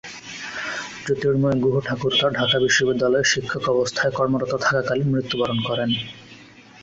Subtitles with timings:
[1.05, 5.89] জ্যোতির্ময় গুহঠাকুরতা ঢাকা বিশ্ববিদ্যালয়ে শিক্ষক অবস্থায় কর্মরত থাকাকালীন মৃত্যুবরণ করেন।